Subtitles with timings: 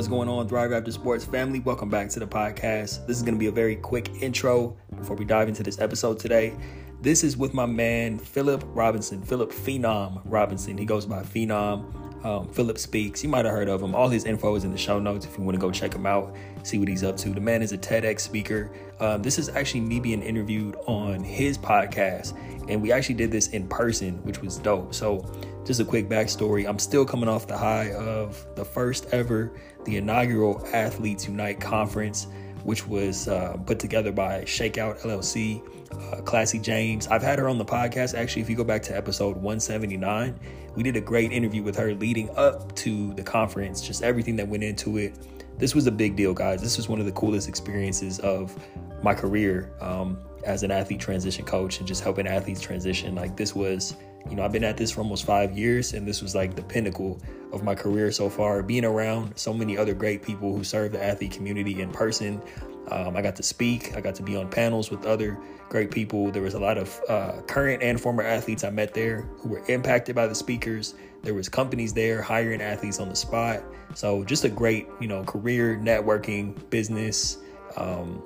[0.00, 1.60] What's going on, Thrive After Sports family?
[1.60, 3.06] Welcome back to the podcast.
[3.06, 6.18] This is going to be a very quick intro before we dive into this episode
[6.18, 6.56] today.
[7.02, 10.78] This is with my man, Phillip Robinson, Phillip Phenom Robinson.
[10.78, 12.24] He goes by Phenom.
[12.24, 13.22] Um, Phillip Speaks.
[13.22, 13.94] You might have heard of him.
[13.94, 16.04] All his info is in the show notes if you want to go check him
[16.04, 17.30] out, see what he's up to.
[17.30, 18.70] The man is a TEDx speaker.
[19.00, 22.38] Um, this is actually me being interviewed on his podcast,
[22.68, 24.94] and we actually did this in person, which was dope.
[24.94, 25.24] So,
[25.64, 29.50] just a quick backstory I'm still coming off the high of the first ever,
[29.84, 32.26] the inaugural Athletes Unite conference,
[32.64, 35.62] which was uh, put together by Shakeout LLC.
[35.90, 37.08] Uh, Classy James.
[37.08, 38.16] I've had her on the podcast.
[38.16, 40.38] Actually, if you go back to episode 179,
[40.76, 44.46] we did a great interview with her leading up to the conference, just everything that
[44.46, 45.18] went into it.
[45.58, 46.62] This was a big deal, guys.
[46.62, 48.56] This was one of the coolest experiences of
[49.02, 53.14] my career um, as an athlete transition coach and just helping athletes transition.
[53.14, 53.96] Like, this was,
[54.28, 56.62] you know, I've been at this for almost five years, and this was like the
[56.62, 57.20] pinnacle
[57.52, 58.62] of my career so far.
[58.62, 62.42] Being around so many other great people who serve the athlete community in person,
[62.90, 63.96] um, I got to speak.
[63.96, 66.30] I got to be on panels with other great people.
[66.30, 69.64] There was a lot of uh, current and former athletes I met there who were
[69.68, 70.94] impacted by the speakers.
[71.22, 73.62] There was companies there hiring athletes on the spot.
[73.94, 77.38] So just a great, you know, career networking, business,
[77.76, 78.22] um,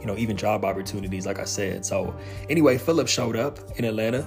[0.00, 1.84] you know, even job opportunities, like I said.
[1.86, 2.16] So
[2.48, 4.26] anyway, Phillip showed up in Atlanta.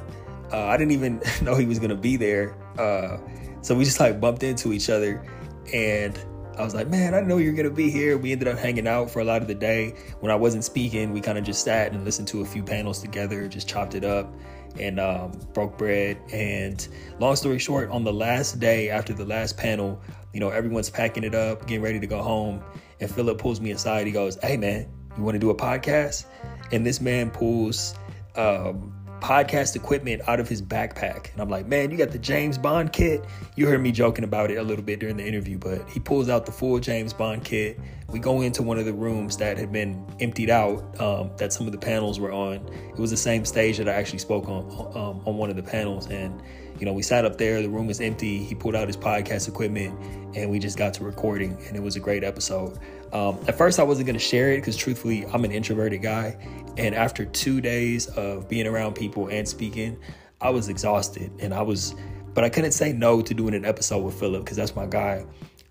[0.52, 2.56] Uh, I didn't even know he was gonna be there.
[2.80, 3.18] Uh,
[3.62, 5.26] so we just like bumped into each other
[5.74, 6.18] and
[6.58, 8.18] I was like, man, I know you're gonna be here.
[8.18, 9.96] We ended up hanging out for a lot of the day.
[10.22, 13.00] When I wasn't speaking, we kind of just sat and listened to a few panels
[13.00, 14.34] together, just chopped it up
[14.80, 16.18] and um, broke bread.
[16.32, 16.88] And
[17.20, 20.02] long story short, on the last day after the last panel,
[20.34, 22.64] you know, everyone's packing it up, getting ready to go home.
[23.02, 24.08] And Phillip pulls me aside.
[24.08, 26.26] He goes, Hey, man, you want to do a podcast?
[26.72, 27.96] And this man pulls
[28.36, 31.32] um, podcast equipment out of his backpack.
[31.32, 33.24] And I'm like, man, you got the James Bond kit.
[33.56, 36.30] You heard me joking about it a little bit during the interview, but he pulls
[36.30, 37.80] out the full James Bond kit.
[38.10, 41.66] We go into one of the rooms that had been emptied out um, that some
[41.66, 42.56] of the panels were on.
[42.90, 44.64] It was the same stage that I actually spoke on
[44.96, 46.08] um, on one of the panels.
[46.08, 46.42] And,
[46.80, 48.44] you know, we sat up there, the room was empty.
[48.44, 49.98] He pulled out his podcast equipment
[50.36, 51.58] and we just got to recording.
[51.68, 52.78] And it was a great episode.
[53.14, 56.38] Um, at first, I wasn't going to share it because, truthfully, I'm an introverted guy.
[56.78, 59.98] And after two days of being around people and speaking,
[60.42, 61.32] I was exhausted.
[61.40, 61.96] And I was,
[62.34, 65.26] but I couldn't say no to doing an episode with Phillip because that's my guy.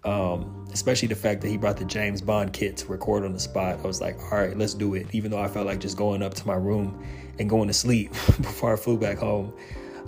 [0.05, 3.41] Um, especially the fact that he brought the James Bond kit to record on the
[3.41, 3.79] spot.
[3.83, 5.07] I was like, all right, let's do it.
[5.13, 7.07] Even though I felt like just going up to my room
[7.39, 9.53] and going to sleep before I flew back home.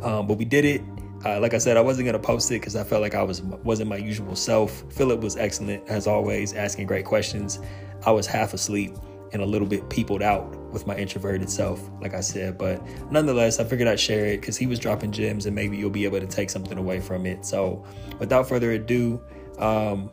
[0.03, 0.83] Um, but we did it.
[1.25, 3.43] Uh, like I said, I wasn't gonna post it because I felt like I was
[3.43, 4.85] wasn't my usual self.
[4.93, 7.59] Phillip was excellent as always, asking great questions.
[8.05, 8.95] I was half asleep
[9.33, 12.59] and a little bit peopled out with my introverted self, like I said.
[12.59, 12.81] But
[13.11, 16.05] nonetheless, I figured I'd share it because he was dropping gems and maybe you'll be
[16.05, 17.45] able to take something away from it.
[17.45, 17.85] So
[18.19, 19.21] without further ado,
[19.59, 20.11] um,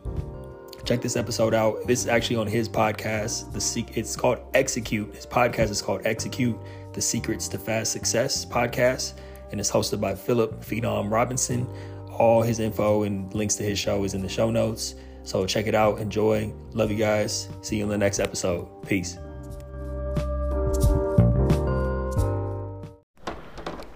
[0.86, 1.86] check this episode out.
[1.86, 3.52] This is actually on his podcast.
[3.52, 5.14] The it's called Execute.
[5.16, 6.58] His podcast is called Execute:
[6.94, 9.14] The Secrets to Fast Success podcast
[9.54, 11.68] and it's hosted by Phillip Phenom Robinson.
[12.10, 14.96] All his info and links to his show is in the show notes.
[15.22, 16.00] So check it out.
[16.00, 16.52] Enjoy.
[16.72, 17.50] Love you guys.
[17.62, 18.68] See you in the next episode.
[18.88, 19.20] Peace.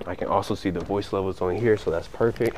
[0.06, 2.58] I can also see the voice levels on here, so that's perfect.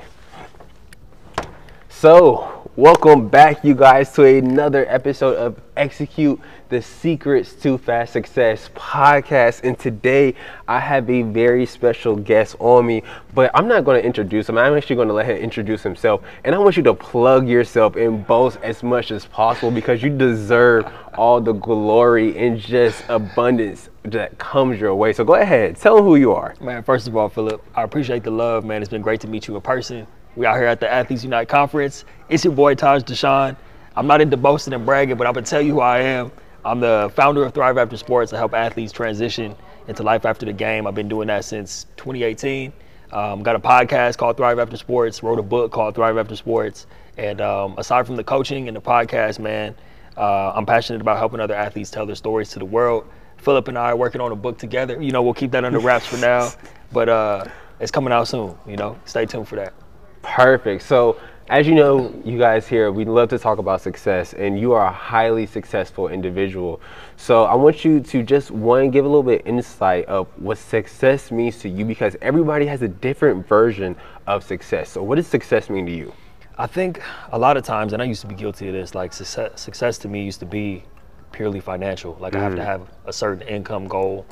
[1.99, 6.39] So, welcome back, you guys, to another episode of Execute
[6.69, 9.65] the Secrets to Fast Success podcast.
[9.65, 14.07] And today, I have a very special guest on me, but I'm not going to
[14.07, 14.57] introduce him.
[14.57, 16.23] I'm actually going to let him introduce himself.
[16.45, 20.09] And I want you to plug yourself and boast as much as possible because you
[20.09, 25.11] deserve all the glory and just abundance that comes your way.
[25.11, 26.55] So, go ahead, tell them who you are.
[26.61, 28.81] Man, first of all, Phillip, I appreciate the love, man.
[28.81, 30.07] It's been great to meet you in person.
[30.39, 32.05] We out here at the Athletes Unite Conference.
[32.29, 33.57] It's your boy Taj Dashaun.
[33.97, 36.31] I'm not into boasting and bragging, but I'm gonna tell you who I am.
[36.63, 38.31] I'm the founder of Thrive After Sports.
[38.31, 39.53] I help athletes transition
[39.89, 40.87] into life after the game.
[40.87, 42.71] I've been doing that since 2018.
[43.11, 45.21] Um, got a podcast called Thrive After Sports.
[45.21, 46.87] Wrote a book called Thrive After Sports.
[47.17, 49.75] And um, aside from the coaching and the podcast, man,
[50.15, 53.05] uh, I'm passionate about helping other athletes tell their stories to the world.
[53.35, 55.03] Phillip and I are working on a book together.
[55.03, 56.49] You know, we'll keep that under wraps for now,
[56.93, 57.43] but uh,
[57.81, 58.55] it's coming out soon.
[58.65, 59.73] You know, stay tuned for that.
[60.21, 60.83] Perfect.
[60.83, 61.19] So,
[61.49, 64.85] as you know, you guys here, we love to talk about success, and you are
[64.85, 66.79] a highly successful individual.
[67.17, 71.31] So, I want you to just one give a little bit insight of what success
[71.31, 73.95] means to you, because everybody has a different version
[74.27, 74.89] of success.
[74.91, 76.13] So, what does success mean to you?
[76.59, 77.01] I think
[77.31, 78.93] a lot of times, and I used to be guilty of this.
[78.93, 80.83] Like success, success to me used to be
[81.31, 82.17] purely financial.
[82.19, 82.39] Like mm.
[82.39, 84.25] I have to have a certain income goal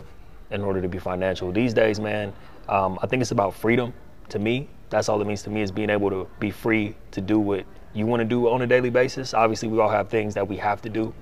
[0.52, 1.52] in order to be financial.
[1.52, 2.34] These days, man,
[2.68, 3.94] um, I think it's about freedom
[4.30, 7.22] to me that's all it means to me is being able to be free to
[7.22, 9.34] do what you want to do on a daily basis.
[9.34, 11.14] Obviously, we all have things that we have to do,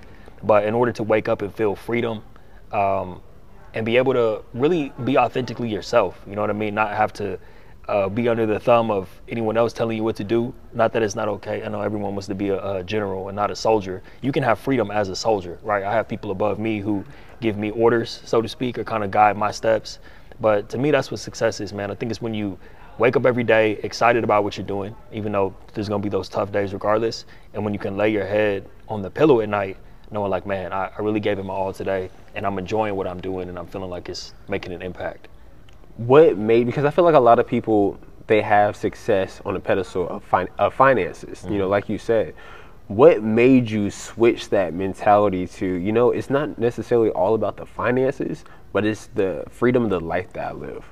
[0.42, 2.22] but in order to wake up and feel freedom,
[2.72, 3.20] um,
[3.74, 6.74] and be able to really be authentically yourself, you know what I mean?
[6.74, 7.38] Not have to
[7.88, 10.52] uh, be under the thumb of anyone else telling you what to do.
[10.72, 11.62] Not that it's not okay.
[11.62, 14.02] I know everyone wants to be a, a, general and not a soldier.
[14.22, 15.84] You can have freedom as a soldier, right?
[15.84, 17.04] I have people above me who
[17.40, 19.98] give me orders, so to speak, or kind of guide my steps.
[20.40, 21.90] But to me, that's what success is, man.
[21.90, 22.58] I think it's when you
[22.98, 26.28] wake up every day excited about what you're doing, even though there's gonna be those
[26.28, 27.24] tough days regardless.
[27.54, 29.76] And when you can lay your head on the pillow at night,
[30.10, 33.06] knowing like, man, I, I really gave it my all today, and I'm enjoying what
[33.06, 35.28] I'm doing, and I'm feeling like it's making an impact
[35.96, 39.60] what made because I feel like a lot of people they have success on a
[39.60, 41.40] pedestal of, fin- of finances.
[41.40, 41.52] Mm-hmm.
[41.52, 41.70] You know, mm-hmm.
[41.70, 42.34] like you said,
[42.88, 47.66] what made you switch that mentality to you know it's not necessarily all about the
[47.66, 50.84] finances, but it's the freedom of the life that I live.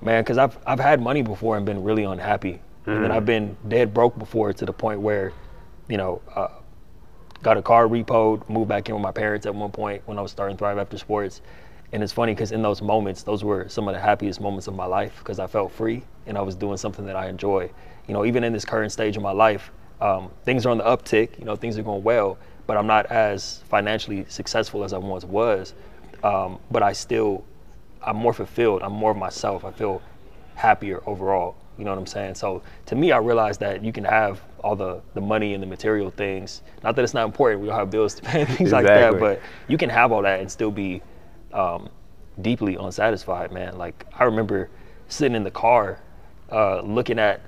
[0.00, 2.90] Man, because I've I've had money before and been really unhappy, mm-hmm.
[2.90, 5.32] and then I've been dead broke before to the point where,
[5.88, 6.22] you know.
[6.34, 6.48] Uh,
[7.40, 10.22] got a car repoed, moved back in with my parents at one point when I
[10.22, 11.40] was starting Thrive After Sports,
[11.92, 14.74] and it's funny because in those moments, those were some of the happiest moments of
[14.74, 17.70] my life because I felt free and I was doing something that I enjoy.
[18.06, 20.84] You know, even in this current stage of my life, um, things are on the
[20.84, 21.38] uptick.
[21.38, 25.24] You know, things are going well, but I'm not as financially successful as I once
[25.24, 25.74] was.
[26.22, 27.44] Um, but I still,
[28.02, 28.82] I'm more fulfilled.
[28.82, 29.64] I'm more of myself.
[29.64, 30.02] I feel
[30.54, 31.56] happier overall.
[31.78, 32.34] You know what I'm saying?
[32.34, 35.66] So to me, I realized that you can have all the, the money and the
[35.66, 36.62] material things.
[36.82, 37.62] Not that it's not important.
[37.62, 38.90] We all have bills to pay and things exactly.
[38.90, 39.20] like that.
[39.20, 41.00] But you can have all that and still be
[41.52, 41.88] um,
[42.42, 43.78] deeply unsatisfied, man.
[43.78, 44.70] Like I remember
[45.08, 46.00] sitting in the car,
[46.50, 47.40] uh, looking at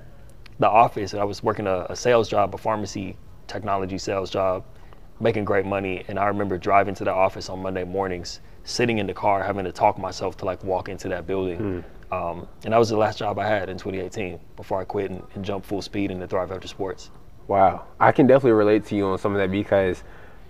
[0.59, 3.17] the office, and I was working a, a, sales job, a pharmacy
[3.47, 4.63] technology sales job,
[5.21, 6.03] making great money.
[6.07, 9.65] And I remember driving to the office on Monday mornings, sitting in the car, having
[9.65, 11.83] to talk myself to like walk into that building.
[12.11, 12.15] Mm.
[12.15, 15.23] Um, and that was the last job I had in 2018 before I quit and,
[15.33, 17.09] and jumped full speed into Thrive After Sports.
[17.47, 20.03] Wow, I can definitely relate to you on some of that because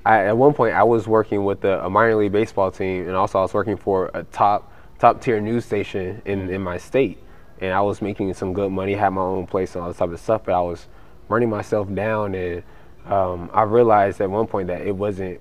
[0.06, 3.16] I, at one point I was working with a, a, minor league baseball team, and
[3.16, 7.20] also I was working for a top top tier news station in, in my state,
[7.60, 10.10] and I was making some good money, had my own place and all this type
[10.10, 10.88] of stuff, but I was
[11.28, 12.64] running myself down, and
[13.06, 15.40] um, I realized at one point that it wasn't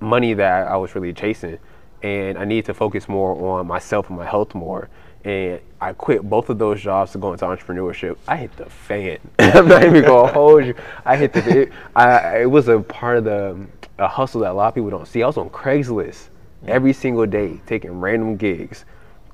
[0.00, 1.58] money that I was really chasing,
[2.02, 4.88] and I needed to focus more on myself and my health more.
[5.24, 8.16] And I quit both of those jobs to go into entrepreneurship.
[8.28, 9.18] I hit the fan.
[9.38, 10.74] I'm not even gonna hold you.
[11.04, 11.62] I hit the.
[11.62, 13.66] It, I, it was a part of the
[13.98, 15.22] a hustle that a lot of people don't see.
[15.22, 16.28] I was on Craigslist
[16.66, 18.84] every single day, taking random gigs,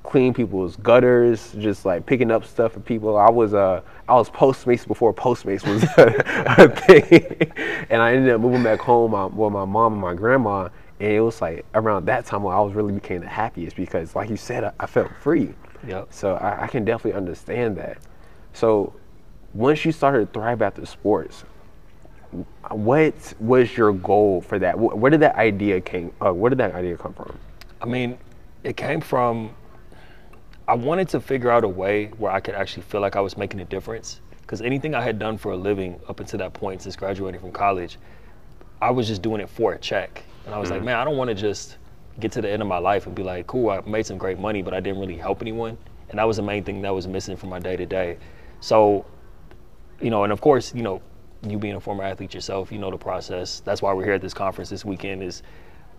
[0.03, 3.17] clean people's gutters, just like picking up stuff for people.
[3.17, 7.53] I was uh I was Postmates before Postmates was a thing,
[7.91, 10.69] and I ended up moving back home with my mom and my grandma.
[11.01, 14.15] And it was like around that time when I was really became the happiest because,
[14.15, 15.55] like you said, I, I felt free.
[15.87, 16.05] Yeah.
[16.11, 17.99] So I, I can definitely understand that.
[18.53, 18.93] So
[19.55, 21.45] once you started to Thrive After Sports,
[22.71, 24.79] what was your goal for that?
[24.79, 26.13] Where did that idea came?
[26.25, 27.37] Uh, where did that idea come from?
[27.81, 28.19] I mean,
[28.63, 29.55] it came from.
[30.69, 33.37] I wanted to figure out a way where I could actually feel like I was
[33.37, 34.21] making a difference.
[34.41, 37.53] Because anything I had done for a living up until that point, since graduating from
[37.53, 37.99] college,
[38.81, 40.23] I was just doing it for a check.
[40.47, 40.79] And I was mm-hmm.
[40.79, 41.79] like, man, I don't want to just
[42.21, 44.39] get to the end of my life and be like, cool, I made some great
[44.39, 45.79] money, but I didn't really help anyone.
[46.11, 48.19] And that was the main thing that was missing from my day to day.
[48.61, 49.07] So,
[50.01, 51.01] you know, and of course, you know,
[51.49, 53.61] you being a former athlete yourself, you know the process.
[53.61, 55.23] That's why we're here at this conference this weekend.
[55.23, 55.43] Is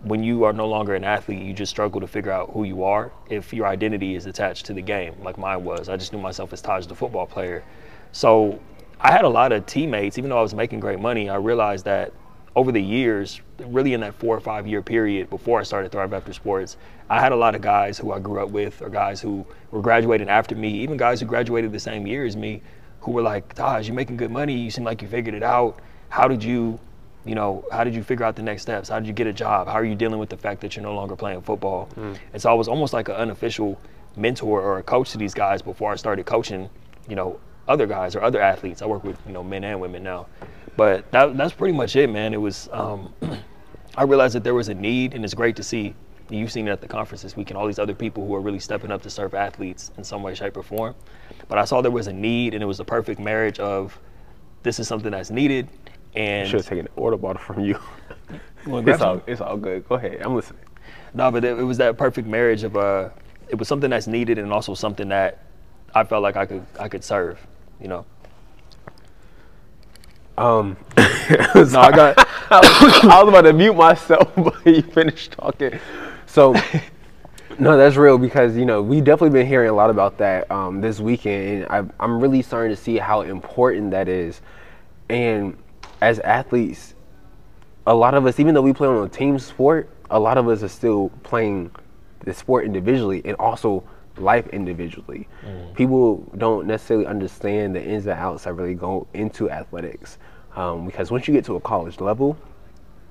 [0.04, 2.84] when you are no longer an athlete, you just struggle to figure out who you
[2.84, 5.88] are if your identity is attached to the game, like mine was.
[5.88, 7.64] I just knew myself as Taj, the football player.
[8.12, 8.60] So
[9.00, 11.28] I had a lot of teammates, even though I was making great money.
[11.28, 12.12] I realized that
[12.56, 16.12] over the years, really in that four or five year period before I started Thrive
[16.12, 16.76] After Sports,
[17.10, 19.82] I had a lot of guys who I grew up with, or guys who were
[19.82, 22.62] graduating after me, even guys who graduated the same year as me,
[23.00, 24.54] who were like, Taj, you're making good money.
[24.54, 25.80] You seem like you figured it out.
[26.08, 26.78] How did you,
[27.24, 28.88] you know, how did you figure out the next steps?
[28.88, 29.66] How did you get a job?
[29.66, 31.88] How are you dealing with the fact that you're no longer playing football?
[31.96, 32.18] Mm.
[32.32, 33.80] And so I was almost like an unofficial
[34.16, 36.68] mentor or a coach to these guys before I started coaching,
[37.08, 38.82] you know, other guys or other athletes.
[38.82, 40.26] I work with, you know, men and women now.
[40.76, 42.34] But that, that's pretty much it, man.
[42.34, 43.12] It was, um,
[43.96, 45.94] I realized that there was a need, and it's great to see
[46.30, 48.40] you've seen it at the conference this week and all these other people who are
[48.40, 50.94] really stepping up to serve athletes in some way, shape, or form.
[51.48, 53.98] But I saw there was a need, and it was the perfect marriage of
[54.62, 55.68] this is something that's needed.
[56.14, 57.78] And I should have taken the order bottle from you.
[58.66, 59.88] it's all it's all good.
[59.88, 60.60] Go ahead, I'm listening.
[61.12, 63.10] No, but it, it was that perfect marriage of uh,
[63.48, 65.44] it was something that's needed and also something that
[65.94, 67.38] I felt like I could I could serve.
[67.80, 68.06] You know.
[70.36, 72.28] Um, no, I got.
[72.50, 75.78] I was about to mute myself, but you finished talking.
[76.26, 76.54] So,
[77.58, 80.80] no, that's real because you know we definitely been hearing a lot about that um,
[80.80, 84.40] this weekend, and I, I'm really starting to see how important that is.
[85.08, 85.56] And
[86.04, 86.94] as athletes,
[87.86, 90.48] a lot of us, even though we play on a team sport, a lot of
[90.48, 91.70] us are still playing
[92.24, 93.82] the sport individually and also
[94.18, 95.26] life individually.
[95.44, 95.74] Mm.
[95.74, 100.18] People don't necessarily understand the ins and outs that really go into athletics
[100.56, 102.36] um, because once you get to a college level,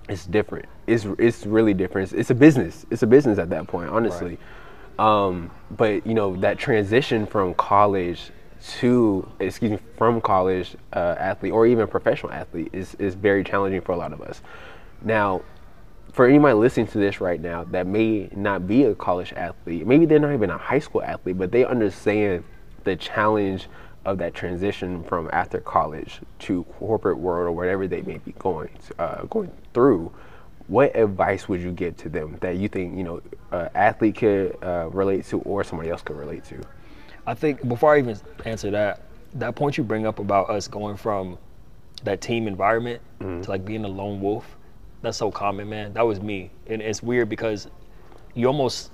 [0.07, 0.65] it's different.
[0.85, 2.11] It's it's really different.
[2.11, 2.85] It's, it's a business.
[2.91, 4.37] It's a business at that point, honestly.
[4.99, 5.25] Right.
[5.25, 8.31] Um, but you know that transition from college
[8.65, 13.81] to excuse me from college uh, athlete or even professional athlete is is very challenging
[13.81, 14.41] for a lot of us.
[15.01, 15.41] Now,
[16.13, 20.05] for anybody listening to this right now that may not be a college athlete, maybe
[20.05, 22.43] they're not even a high school athlete, but they understand
[22.83, 23.67] the challenge
[24.05, 28.69] of that transition from after college to corporate world or whatever they may be going
[28.99, 30.11] uh, going through.
[30.67, 34.57] What advice would you give to them that you think you know uh, athlete could
[34.63, 36.61] uh, relate to or somebody else could relate to?
[37.25, 39.01] I think before I even answer that,
[39.35, 41.37] that point you bring up about us going from
[42.03, 43.41] that team environment mm-hmm.
[43.41, 44.57] to like being a lone wolf,
[45.01, 45.93] that's so common, man.
[45.93, 47.67] That was me, and it's weird because
[48.35, 48.91] you almost,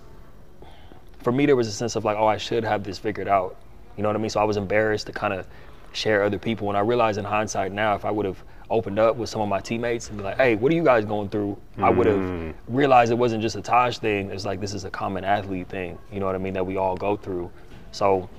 [1.23, 3.57] for me, there was a sense of like, oh, I should have this figured out.
[3.95, 4.29] You know what I mean?
[4.29, 5.47] So I was embarrassed to kind of
[5.91, 6.69] share other people.
[6.69, 9.49] And I realize in hindsight now, if I would have opened up with some of
[9.49, 11.57] my teammates and be like, hey, what are you guys going through?
[11.77, 11.83] Mm.
[11.83, 12.53] I would have mm.
[12.67, 14.29] realized it wasn't just a Taj thing.
[14.31, 15.97] It's like this is a common athlete thing.
[16.11, 16.53] You know what I mean?
[16.53, 17.51] That we all go through.
[17.91, 18.29] So,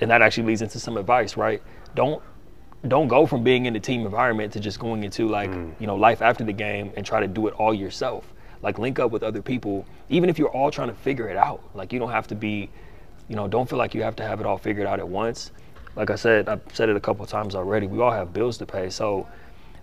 [0.00, 1.62] and that actually leads into some advice, right?
[1.94, 2.22] Don't
[2.88, 5.72] don't go from being in the team environment to just going into like mm.
[5.78, 8.32] you know life after the game and try to do it all yourself.
[8.62, 11.62] Like link up with other people, even if you're all trying to figure it out.
[11.74, 12.70] Like you don't have to be,
[13.28, 15.50] you know, don't feel like you have to have it all figured out at once.
[15.96, 17.86] Like I said, I've said it a couple times already.
[17.86, 19.26] We all have bills to pay, so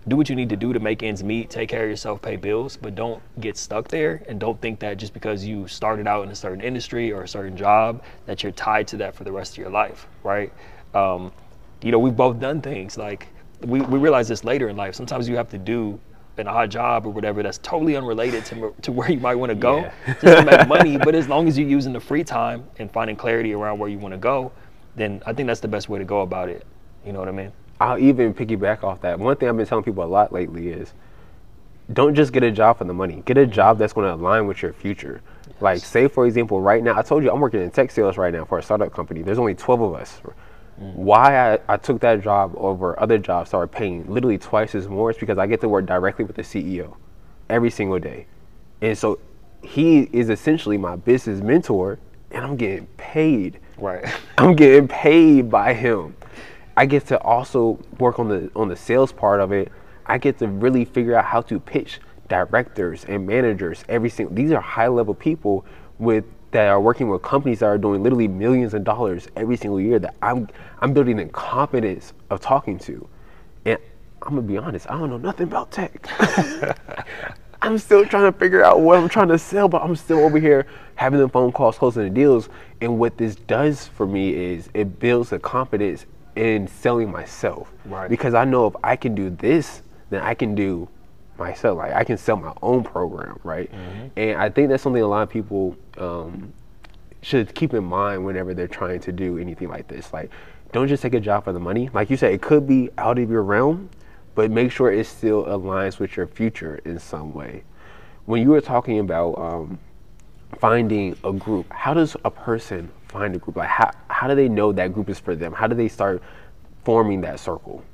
[0.06, 2.36] do what you need to do to make ends meet, take care of yourself, pay
[2.36, 6.24] bills, but don't get stuck there and don't think that just because you started out
[6.24, 9.32] in a certain industry or a certain job that you're tied to that for the
[9.32, 10.52] rest of your life, right?
[10.94, 11.32] Um,
[11.82, 13.28] you know, we've both done things like
[13.62, 14.94] we, we realize this later in life.
[14.94, 15.98] Sometimes you have to do
[16.38, 19.56] an odd job or whatever that's totally unrelated to, to where you might want to
[19.56, 19.92] go yeah.
[20.20, 20.96] just to make money.
[20.96, 23.98] But as long as you're using the free time and finding clarity around where you
[23.98, 24.52] want to go,
[24.94, 26.64] then I think that's the best way to go about it.
[27.04, 27.52] You know what I mean?
[27.80, 29.18] I'll even piggyback off that.
[29.18, 30.92] One thing I've been telling people a lot lately is
[31.92, 33.22] don't just get a job for the money.
[33.24, 35.22] Get a job that's going to align with your future.
[35.46, 35.62] Yes.
[35.62, 38.32] Like, say, for example, right now, I told you I'm working in tech sales right
[38.32, 39.22] now for a startup company.
[39.22, 40.20] There's only 12 of us.
[40.80, 40.94] Mm.
[40.94, 44.86] Why I, I took that job over other jobs that are paying literally twice as
[44.86, 46.96] more is because I get to work directly with the CEO
[47.48, 48.26] every single day.
[48.82, 49.18] And so
[49.62, 51.98] he is essentially my business mentor,
[52.30, 53.60] and I'm getting paid.
[53.78, 54.04] Right.
[54.38, 56.14] I'm getting paid by him.
[56.78, 59.72] I get to also work on the on the sales part of it.
[60.06, 64.52] I get to really figure out how to pitch directors and managers every single these
[64.52, 65.66] are high level people
[65.98, 69.80] with that are working with companies that are doing literally millions of dollars every single
[69.80, 70.46] year that I'm
[70.78, 73.08] I'm building the confidence of talking to.
[73.64, 73.78] And
[74.22, 76.08] I'm gonna be honest, I don't know nothing about tech.
[77.60, 80.38] I'm still trying to figure out what I'm trying to sell, but I'm still over
[80.38, 82.48] here having the phone calls, closing the deals.
[82.80, 86.06] And what this does for me is it builds the confidence
[86.36, 87.72] in selling myself.
[87.84, 88.08] Right.
[88.08, 90.88] Because I know if I can do this, then I can do
[91.38, 91.78] myself.
[91.78, 93.70] Like I can sell my own program, right?
[93.70, 94.06] Mm-hmm.
[94.16, 96.52] And I think that's something a lot of people um,
[97.22, 100.12] should keep in mind whenever they're trying to do anything like this.
[100.12, 100.30] Like,
[100.72, 101.88] don't just take a job for the money.
[101.92, 103.88] Like you said, it could be out of your realm,
[104.34, 107.64] but make sure it still aligns with your future in some way.
[108.26, 109.78] When you were talking about um,
[110.58, 113.56] finding a group, how does a person find a group?
[113.56, 115.52] Like how how do they know that group is for them?
[115.52, 116.20] How do they start
[116.82, 117.84] forming that circle?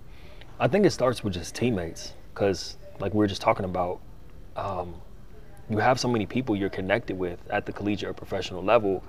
[0.59, 4.01] I think it starts with just teammates, because like we were just talking about,
[4.57, 4.95] um,
[5.69, 9.05] you have so many people you're connected with at the collegiate or professional level.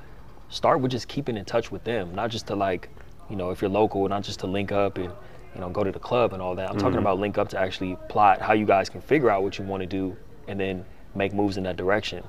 [0.50, 2.90] Start with just keeping in touch with them, not just to like,
[3.30, 5.10] you know, if you're local, not just to link up and
[5.54, 6.68] you know go to the club and all that.
[6.68, 6.80] I'm mm-hmm.
[6.80, 9.64] talking about link up to actually plot how you guys can figure out what you
[9.64, 10.18] want to do
[10.50, 10.84] and then
[11.16, 12.26] make moves in that direction.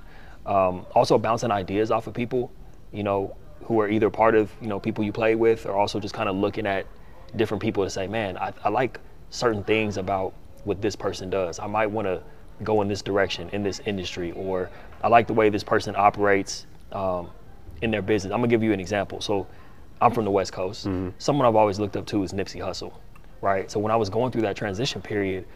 [0.47, 2.52] Um, also bouncing ideas off of people.
[2.93, 5.99] You know, who are either part of you know people you play with or also
[5.99, 6.87] just kind of looking at
[7.35, 10.33] different people to say, man, I, I like certain things about
[10.65, 11.59] what this person does.
[11.59, 12.23] I might want to
[12.63, 14.71] go in this direction in this industry, or
[15.03, 17.31] I like the way this person operates um,
[17.83, 18.33] in their business.
[18.33, 19.21] I'm gonna give you an example.
[19.21, 19.47] So
[20.01, 20.87] I'm from the West Coast.
[20.87, 21.11] Mm-hmm.
[21.19, 22.93] Someone I've always looked up to is Nipsey Hussle,
[23.41, 23.71] right?
[23.71, 25.47] So when I was going through that transition period,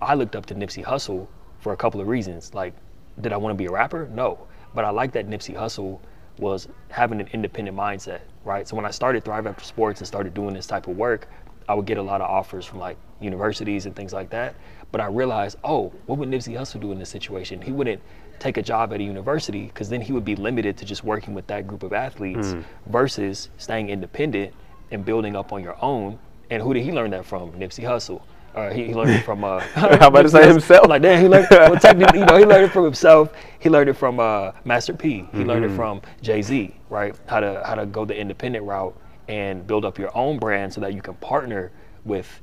[0.00, 1.26] I looked up to Nipsey Hussle
[1.60, 2.54] for a couple of reasons.
[2.54, 2.74] Like,
[3.20, 4.08] did I want to be a rapper?
[4.12, 6.00] No, but I like that Nipsey Hussle
[6.38, 8.66] was having an independent mindset, right?
[8.68, 11.28] So when I started Thrive After Sports and started doing this type of work,
[11.68, 14.54] I would get a lot of offers from like universities and things like that.
[14.92, 17.60] But I realized, oh, what would Nipsey Hussle do in this situation?
[17.60, 18.00] He wouldn't
[18.38, 21.34] take a job at a university because then he would be limited to just working
[21.34, 22.64] with that group of athletes mm.
[22.86, 24.52] versus staying independent
[24.90, 26.18] and building up on your own.
[26.50, 27.52] And who did he learn that from?
[27.52, 28.22] Nipsey Hussle.
[28.56, 29.44] Uh, he, he learned it from.
[29.44, 30.88] Uh, How about to say himself?
[30.88, 31.46] Like damn, he learned.
[31.50, 33.32] Well, technically, you know, he learned it from himself.
[33.58, 35.28] He learned it from uh, Master P.
[35.32, 35.76] He learned it Mm-hmm.
[35.76, 36.74] from Jay Z.
[36.88, 37.14] Right?
[37.26, 38.96] How to how to go the independent route
[39.28, 41.70] and build up your own brand so that you can partner
[42.04, 42.40] with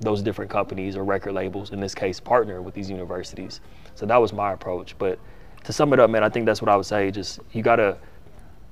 [0.00, 1.72] those different companies or record labels.
[1.72, 3.60] In this case, partner with these universities.
[3.94, 4.96] So that was my approach.
[4.96, 5.18] But
[5.64, 7.10] to sum it up, man, I think that's what I would say.
[7.10, 7.98] Just you gotta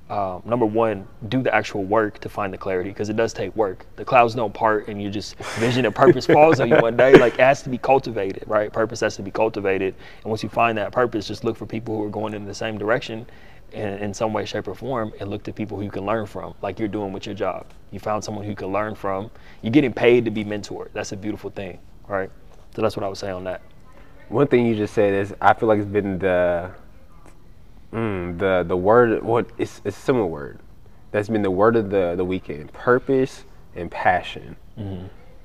[0.09, 3.55] um, number one, do the actual work to find the clarity because it does take
[3.55, 3.85] work.
[3.95, 7.13] The clouds don't part and you just vision and purpose falls on you one day.
[7.13, 8.73] Like it has to be cultivated, right?
[8.73, 9.93] Purpose has to be cultivated.
[10.23, 12.55] And once you find that purpose, just look for people who are going in the
[12.55, 13.27] same direction
[13.71, 16.25] in, in some way, shape, or form and look to people who you can learn
[16.25, 17.67] from, like you're doing with your job.
[17.91, 19.29] You found someone who you can learn from.
[19.61, 20.89] You're getting paid to be mentored.
[20.93, 22.31] That's a beautiful thing, right?
[22.75, 23.61] So that's what I would say on that.
[24.29, 26.71] One thing you just said is I feel like it's been the
[27.93, 30.59] mm, the the word what it's, it's a similar word
[31.11, 33.43] that's been the word of the the weekend purpose
[33.75, 34.55] and passion.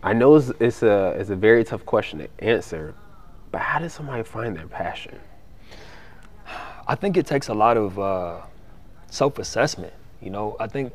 [0.03, 2.95] I know it's, it's a it's a very tough question to answer,
[3.51, 5.19] but how does somebody find their passion?
[6.87, 8.41] I think it takes a lot of uh,
[9.11, 9.93] self-assessment.
[10.21, 10.93] You know, I think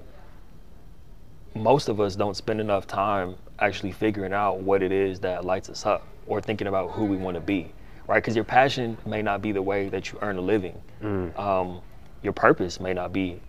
[1.55, 5.69] most of us don't spend enough time actually figuring out what it is that lights
[5.69, 7.71] us up or thinking about who we want to be,
[8.09, 8.21] right?
[8.23, 10.81] Because your passion may not be the way that you earn a living.
[11.37, 11.81] Um,
[12.23, 13.39] your purpose may not be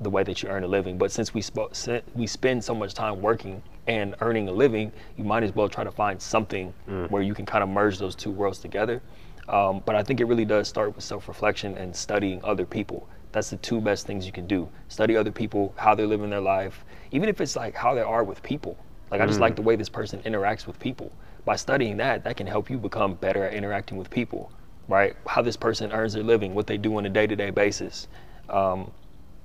[0.00, 0.96] the way that you earn a living.
[0.96, 1.70] But since we sp-
[2.14, 5.84] we spend so much time working and earning a living, you might as well try
[5.84, 6.72] to find something
[7.10, 9.02] where you can kind of merge those two worlds together.
[9.48, 13.08] Um, but I think it really does start with self-reflection and studying other people.
[13.32, 14.68] That's the two best things you can do.
[14.88, 18.24] Study other people, how they're living their life, even if it's like how they are
[18.24, 18.76] with people.
[19.10, 21.12] Like I just like the way this person interacts with people.
[21.48, 24.52] By studying that, that can help you become better at interacting with people,
[24.86, 25.16] right?
[25.26, 28.06] How this person earns their living, what they do on a day-to-day basis.
[28.50, 28.90] Um,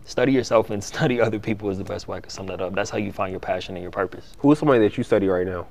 [0.03, 2.75] study yourself and study other people is the best way I can sum that up.
[2.75, 4.33] That's how you find your passion and your purpose.
[4.39, 5.65] Who is somebody that you study right now?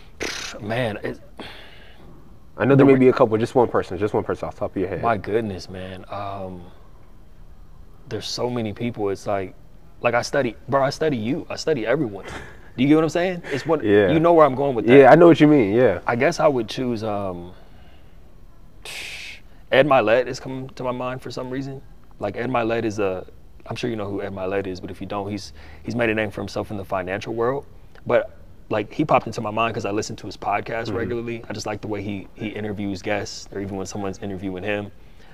[0.62, 1.20] Man, it,
[2.56, 4.60] I know there may be a couple, just one person, just one person off the
[4.60, 5.02] top of your head.
[5.02, 6.06] my goodness, man.
[6.08, 6.62] Um,
[8.08, 9.10] there's so many people.
[9.10, 9.54] It's like,
[10.00, 10.82] like I study, bro.
[10.82, 11.46] I study you.
[11.50, 12.24] I study everyone.
[12.76, 13.42] Do you get what I'm saying?
[13.52, 14.10] It's what Yeah.
[14.12, 14.96] you know where I'm going with that.
[14.96, 15.74] yeah, I know what you mean.
[15.74, 16.00] Yeah.
[16.06, 17.52] I guess I would choose um,
[19.72, 21.82] Ed Mylett is coming to my mind for some reason.
[22.18, 23.26] Like Ed Mylett is a,
[23.66, 26.08] I'm sure you know who Ed Mylett is, but if you don't, he's he's made
[26.10, 27.66] a name for himself in the financial world.
[28.06, 28.30] But
[28.68, 31.42] like he popped into my mind because I listen to his podcast regularly.
[31.48, 34.90] I just like the way he he interviews guests, or even when someone's interviewing him,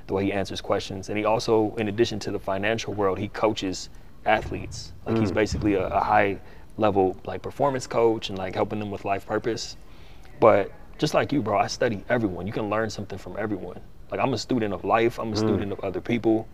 [0.06, 1.08] the way he answers questions.
[1.08, 3.90] And he also, in addition to the financial world, he coaches
[4.24, 4.92] athletes.
[5.06, 6.38] Like he's basically a, a high
[6.76, 9.76] level like performance coach and like helping them with life purpose.
[10.40, 12.46] But just like you, bro, I study everyone.
[12.46, 13.80] You can learn something from everyone.
[14.10, 15.18] Like I'm a student of life.
[15.18, 15.38] I'm a mm.
[15.38, 16.46] student of other people.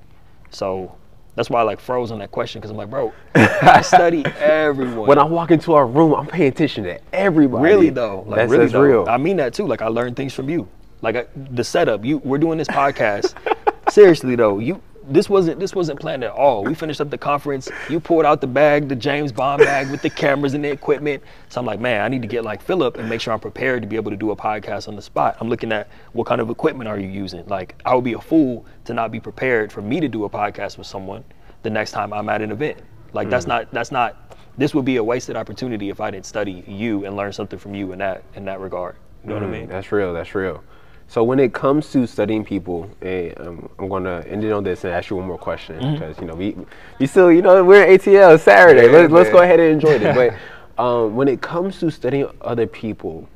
[0.51, 0.95] So
[1.35, 5.07] that's why I like froze on that question because I'm like, bro, I study everyone.
[5.07, 7.63] When I walk into our room, I'm paying attention to everybody.
[7.63, 8.83] really though, like that's, really that's though.
[8.83, 9.07] real.
[9.09, 9.67] I mean that too.
[9.67, 10.69] Like I learned things from you.
[11.01, 12.05] Like I, the setup.
[12.05, 13.35] You, we're doing this podcast.
[13.91, 14.83] Seriously though, you.
[15.09, 16.65] This wasn't this wasn't planned at all.
[16.65, 17.69] We finished up the conference.
[17.89, 21.23] You pulled out the bag, the James Bond bag with the cameras and the equipment.
[21.49, 23.83] So I'm like, man, I need to get like Phillip and make sure I'm prepared
[23.83, 25.37] to be able to do a podcast on the spot.
[25.41, 27.47] I'm looking at what kind of equipment are you using?
[27.47, 30.31] Like, I would be a fool to not be prepared for me to do a
[30.31, 31.25] podcast with someone
[31.63, 32.79] the next time I'm at an event.
[33.13, 33.49] Like that's mm.
[33.49, 37.17] not that's not this would be a wasted opportunity if I didn't study you and
[37.17, 38.97] learn something from you in that in that regard.
[39.23, 39.69] You know what I mm, mean?
[39.69, 40.13] That's real.
[40.13, 40.63] That's real.
[41.11, 44.85] So when it comes to studying people, eh, um, I'm gonna end it on this
[44.85, 45.93] and ask you one more question Mm-hmm.
[45.95, 46.55] because you know we,
[46.99, 48.87] we still you know we're at ATL Saturday.
[48.87, 50.15] Yeah, let's, let's go ahead and enjoy it.
[50.79, 53.27] But um, when it comes to studying other people,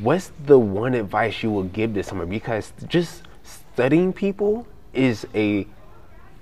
[0.00, 2.28] what's the one advice you will give to someone?
[2.28, 5.66] Because just studying people is a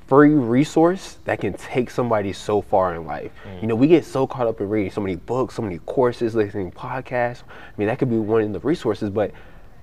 [0.07, 3.33] free resource that can take somebody so far in life.
[3.61, 6.35] You know, we get so caught up in reading so many books, so many courses,
[6.35, 7.43] listening to podcasts.
[7.43, 9.33] I mean, that could be one of the resources, but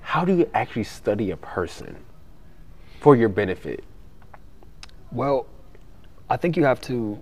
[0.03, 1.97] how do you actually study a person
[2.99, 3.83] for your benefit?
[5.11, 5.47] Well,
[6.29, 7.21] I think you have to,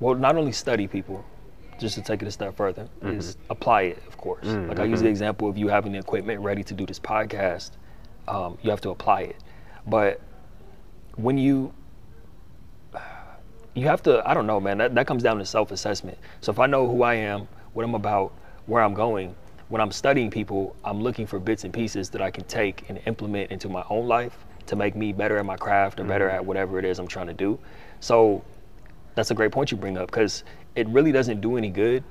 [0.00, 1.24] well, not only study people,
[1.78, 3.18] just to take it a step further, mm-hmm.
[3.18, 4.46] is apply it, of course.
[4.46, 5.04] Mm, like I use mm-hmm.
[5.04, 7.72] the example of you having the equipment ready to do this podcast,
[8.26, 9.36] um, you have to apply it.
[9.86, 10.20] But
[11.16, 11.74] when you,
[13.74, 16.18] you have to, I don't know, man, that, that comes down to self assessment.
[16.40, 18.32] So if I know who I am, what I'm about,
[18.66, 19.34] where I'm going,
[19.72, 23.00] when I'm studying people, I'm looking for bits and pieces that I can take and
[23.06, 26.36] implement into my own life to make me better at my craft or better mm-hmm.
[26.36, 27.58] at whatever it is I'm trying to do.
[27.98, 28.44] So
[29.14, 30.44] that's a great point you bring up because
[30.76, 32.04] it really doesn't do any good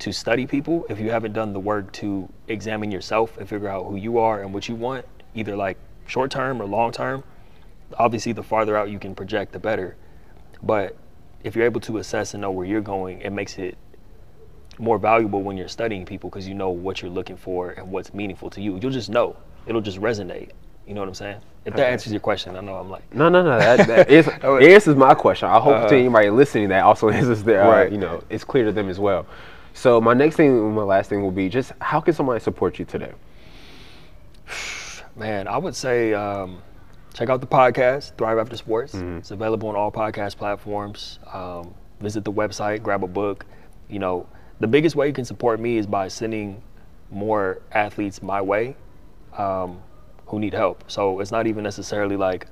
[0.00, 3.86] to study people if you haven't done the work to examine yourself and figure out
[3.86, 7.24] who you are and what you want, either like short term or long term.
[7.98, 9.96] Obviously, the farther out you can project, the better.
[10.62, 10.94] But
[11.42, 13.78] if you're able to assess and know where you're going, it makes it
[14.78, 18.12] more valuable when you're studying people because you know what you're looking for and what's
[18.14, 18.78] meaningful to you.
[18.80, 19.36] You'll just know.
[19.66, 20.50] It'll just resonate.
[20.86, 21.40] You know what I'm saying?
[21.64, 23.12] If that answers your question, I know I'm like.
[23.12, 23.58] No, no, no.
[23.58, 25.48] That, that is, it answers my question.
[25.48, 27.90] I hope to anybody listening that also answers their, uh, Right.
[27.92, 29.26] you know, it's clear to them as well.
[29.74, 32.84] So my next thing, my last thing will be just how can somebody support you
[32.84, 33.12] today?
[35.16, 36.62] Man, I would say um,
[37.14, 38.94] check out the podcast, Thrive After Sports.
[38.94, 41.18] It's available on all podcast platforms.
[41.32, 43.46] Um, visit the website, grab a book.
[43.88, 44.26] You know,
[44.60, 46.62] the biggest way you can support me is by sending
[47.10, 48.76] more athletes my way
[49.36, 49.80] um,
[50.26, 50.90] who need help.
[50.90, 52.46] So it's not even necessarily like,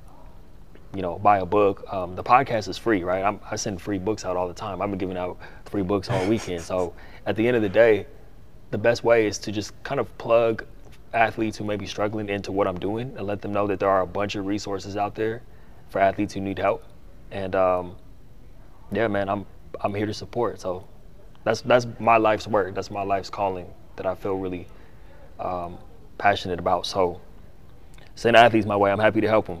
[0.93, 1.91] you know, buy a book.
[1.91, 3.23] Um, the podcast is free, right?
[3.23, 4.81] I'm, I send free books out all the time.
[4.81, 6.61] I've been giving out free books all weekend.
[6.61, 6.93] so
[7.25, 8.05] at the end of the day,
[8.71, 10.65] the best way is to just kind of plug
[11.13, 13.89] athletes who may be struggling into what I'm doing and let them know that there
[13.89, 15.41] are a bunch of resources out there
[15.89, 16.83] for athletes who need help.
[17.31, 17.95] And um,
[18.91, 19.45] yeah, man, I'm
[19.81, 20.59] I'm here to support.
[20.61, 20.87] So
[21.45, 22.75] that's that's my life's work.
[22.75, 24.67] That's my life's calling that I feel really
[25.39, 25.77] um,
[26.17, 26.85] passionate about.
[26.85, 27.21] So
[28.15, 28.91] send athletes my way.
[28.91, 29.59] I'm happy to help them.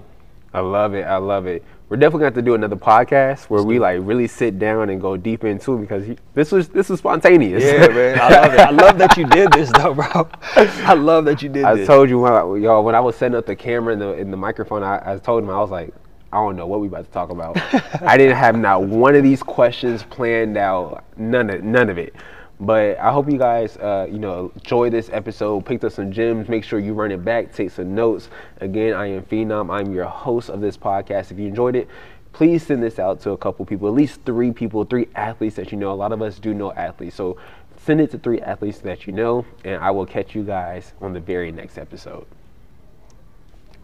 [0.53, 1.03] I love it.
[1.03, 1.63] I love it.
[1.87, 4.89] We're definitely going to have to do another podcast where we like really sit down
[4.89, 7.63] and go deep into it because he, this was this was spontaneous.
[7.63, 8.19] Yeah, man.
[8.21, 8.59] I love it.
[8.59, 10.27] I love that you did this, though, bro.
[10.55, 11.65] I love that you did this.
[11.65, 11.87] I this.
[11.87, 14.33] told you when I, y'all when I was setting up the camera and the, and
[14.33, 15.93] the microphone, I, I told him I was like,
[16.35, 17.55] I don't know what we about to talk about.
[18.01, 22.13] I didn't have not one of these questions planned out, none of none of it.
[22.59, 25.65] But I hope you guys, uh, you know, enjoy this episode.
[25.65, 26.49] Picked up some gems.
[26.49, 27.53] Make sure you run it back.
[27.53, 28.29] Take some notes.
[28.59, 29.73] Again, I am Phenom.
[29.73, 31.31] I'm your host of this podcast.
[31.31, 31.87] If you enjoyed it,
[32.33, 35.71] please send this out to a couple people, at least three people, three athletes that
[35.71, 35.93] you know.
[35.93, 37.37] A lot of us do know athletes, so
[37.77, 41.13] send it to three athletes that you know, and I will catch you guys on
[41.13, 42.25] the very next episode.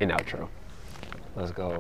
[0.02, 0.50] And outro.
[1.36, 1.80] Let's go.